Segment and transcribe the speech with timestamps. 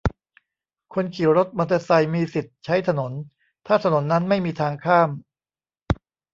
[0.93, 3.11] คนขี่รถมอเตอร์ไซค์มีสิทธิ์ใช้ถนน
[3.67, 5.09] ถ้าถนนนั้นไม่มีทางข้าม